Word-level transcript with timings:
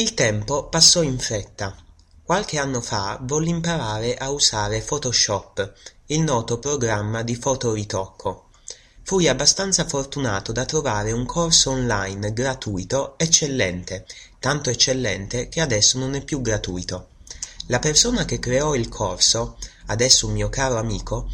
Il 0.00 0.14
tempo 0.14 0.66
passò 0.66 1.02
in 1.02 1.18
fretta. 1.18 1.76
Qualche 2.22 2.56
anno 2.56 2.80
fa 2.80 3.18
volli 3.20 3.50
imparare 3.50 4.16
a 4.16 4.30
usare 4.30 4.80
Photoshop, 4.80 5.74
il 6.06 6.20
noto 6.22 6.58
programma 6.58 7.20
di 7.20 7.36
fotoritocco. 7.36 8.46
Fui 9.02 9.28
abbastanza 9.28 9.84
fortunato 9.84 10.52
da 10.52 10.64
trovare 10.64 11.12
un 11.12 11.26
corso 11.26 11.72
online 11.72 12.32
gratuito 12.32 13.18
eccellente, 13.18 14.06
tanto 14.38 14.70
eccellente 14.70 15.50
che 15.50 15.60
adesso 15.60 15.98
non 15.98 16.14
è 16.14 16.24
più 16.24 16.40
gratuito. 16.40 17.08
La 17.66 17.78
persona 17.78 18.24
che 18.24 18.38
creò 18.38 18.74
il 18.74 18.88
corso, 18.88 19.58
adesso 19.88 20.28
un 20.28 20.32
mio 20.32 20.48
caro 20.48 20.78
amico, 20.78 21.30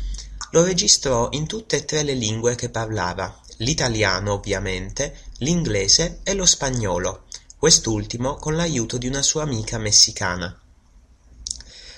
lo 0.51 0.65
registrò 0.65 1.29
in 1.31 1.47
tutte 1.47 1.77
e 1.77 1.85
tre 1.85 2.03
le 2.03 2.15
lingue 2.15 2.57
che 2.57 2.69
parlava, 2.69 3.33
l'italiano 3.59 4.33
ovviamente, 4.33 5.21
l'inglese 5.39 6.19
e 6.25 6.35
lo 6.35 6.45
spagnolo, 6.45 7.26
quest'ultimo 7.67 8.37
con 8.37 8.55
l'aiuto 8.55 8.97
di 8.97 9.09
una 9.09 9.23
sua 9.23 9.43
amica 9.43 9.77
messicana. 9.77 10.57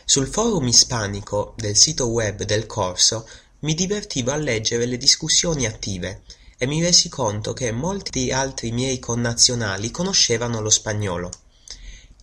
Sul 0.02 0.26
forum 0.26 0.66
ispanico 0.66 1.52
del 1.58 1.76
sito 1.76 2.06
web 2.06 2.44
del 2.44 2.64
corso 2.64 3.28
mi 3.58 3.74
divertivo 3.74 4.30
a 4.30 4.36
leggere 4.36 4.86
le 4.86 4.96
discussioni 4.96 5.66
attive 5.66 6.22
e 6.56 6.66
mi 6.66 6.80
resi 6.80 7.10
conto 7.10 7.52
che 7.52 7.70
molti 7.70 8.32
altri 8.32 8.72
miei 8.72 8.98
connazionali 8.98 9.90
conoscevano 9.90 10.62
lo 10.62 10.70
spagnolo. 10.70 11.30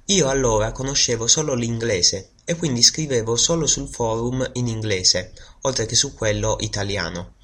Io 0.05 0.27
allora 0.27 0.71
conoscevo 0.71 1.27
solo 1.27 1.53
l'inglese 1.53 2.31
e 2.45 2.55
quindi 2.55 2.81
scrivevo 2.81 3.35
solo 3.35 3.67
sul 3.67 3.87
forum 3.87 4.49
in 4.53 4.65
inglese, 4.65 5.33
oltre 5.61 5.85
che 5.85 5.93
su 5.93 6.15
quello 6.15 6.57
italiano. 6.61 7.35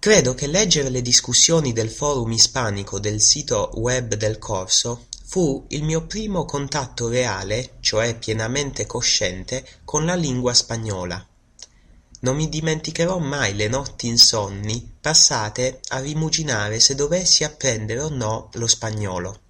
Credo 0.00 0.32
che 0.32 0.46
leggere 0.46 0.90
le 0.90 1.02
discussioni 1.02 1.72
del 1.72 1.90
forum 1.90 2.30
ispanico 2.30 3.00
del 3.00 3.20
sito 3.20 3.72
web 3.74 4.14
del 4.14 4.38
corso 4.38 5.06
fu 5.24 5.64
il 5.70 5.82
mio 5.82 6.06
primo 6.06 6.44
contatto 6.44 7.08
reale, 7.08 7.78
cioè 7.80 8.16
pienamente 8.16 8.86
cosciente, 8.86 9.66
con 9.84 10.04
la 10.04 10.14
lingua 10.14 10.54
spagnola. 10.54 11.26
Non 12.20 12.36
mi 12.36 12.48
dimenticherò 12.48 13.18
mai 13.18 13.56
le 13.56 13.66
notti 13.66 14.06
insonni 14.06 14.88
passate 15.00 15.80
a 15.88 15.98
rimuginare 15.98 16.78
se 16.78 16.94
dovessi 16.94 17.42
apprendere 17.42 18.00
o 18.00 18.08
no 18.08 18.50
lo 18.52 18.68
spagnolo. 18.68 19.40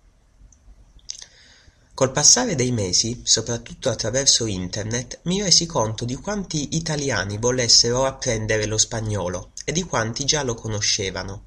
Col 1.99 2.13
passare 2.13 2.55
dei 2.55 2.71
mesi, 2.71 3.23
soprattutto 3.25 3.91
attraverso 3.91 4.47
internet, 4.47 5.19
mi 5.25 5.43
resi 5.43 5.67
conto 5.67 6.05
di 6.05 6.15
quanti 6.15 6.77
italiani 6.77 7.39
volessero 7.39 8.05
apprendere 8.05 8.67
lo 8.67 8.79
spagnolo 8.79 9.51
e 9.65 9.73
di 9.73 9.83
quanti 9.83 10.25
già 10.25 10.45
lo 10.45 10.55
conoscevano. 10.55 11.43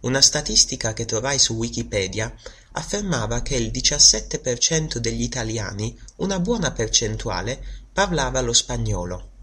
Una 0.00 0.20
statistica 0.20 0.92
che 0.92 1.04
trovai 1.04 1.38
su 1.38 1.54
Wikipedia 1.54 2.34
affermava 2.72 3.42
che 3.42 3.54
il 3.54 3.70
17% 3.70 4.96
degli 4.96 5.22
italiani, 5.22 5.96
una 6.16 6.40
buona 6.40 6.72
percentuale, 6.72 7.62
parlava 7.92 8.40
lo 8.40 8.52
spagnolo. 8.52 9.34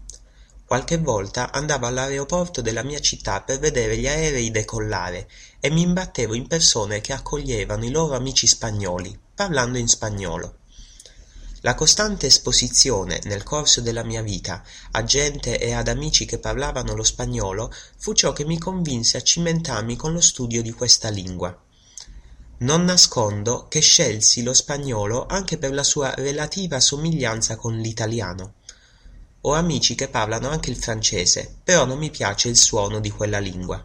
Qualche 0.66 0.98
volta 0.98 1.52
andavo 1.52 1.86
all'aeroporto 1.86 2.60
della 2.60 2.82
mia 2.82 3.00
città 3.00 3.40
per 3.40 3.58
vedere 3.60 3.96
gli 3.96 4.06
aerei 4.06 4.50
decollare 4.50 5.26
e 5.58 5.70
mi 5.70 5.80
imbattevo 5.80 6.34
in 6.34 6.46
persone 6.46 7.00
che 7.00 7.14
accoglievano 7.14 7.86
i 7.86 7.90
loro 7.90 8.14
amici 8.14 8.46
spagnoli, 8.46 9.23
parlando 9.34 9.78
in 9.78 9.88
spagnolo. 9.88 10.58
La 11.62 11.74
costante 11.74 12.26
esposizione, 12.26 13.20
nel 13.24 13.42
corso 13.42 13.80
della 13.80 14.04
mia 14.04 14.22
vita, 14.22 14.62
a 14.92 15.02
gente 15.02 15.58
e 15.58 15.72
ad 15.72 15.88
amici 15.88 16.26
che 16.26 16.38
parlavano 16.38 16.94
lo 16.94 17.02
spagnolo 17.02 17.72
fu 17.96 18.12
ciò 18.12 18.32
che 18.32 18.44
mi 18.44 18.58
convinse 18.58 19.16
a 19.16 19.22
cimentarmi 19.22 19.96
con 19.96 20.12
lo 20.12 20.20
studio 20.20 20.62
di 20.62 20.72
questa 20.72 21.08
lingua. 21.08 21.58
Non 22.58 22.84
nascondo 22.84 23.66
che 23.68 23.80
scelsi 23.80 24.42
lo 24.42 24.52
spagnolo 24.52 25.26
anche 25.26 25.58
per 25.58 25.72
la 25.72 25.82
sua 25.82 26.14
relativa 26.14 26.78
somiglianza 26.78 27.56
con 27.56 27.78
l'italiano. 27.78 28.54
Ho 29.40 29.54
amici 29.54 29.94
che 29.94 30.08
parlano 30.08 30.50
anche 30.50 30.70
il 30.70 30.76
francese, 30.76 31.56
però 31.64 31.86
non 31.86 31.98
mi 31.98 32.10
piace 32.10 32.48
il 32.48 32.56
suono 32.56 33.00
di 33.00 33.10
quella 33.10 33.38
lingua. 33.38 33.84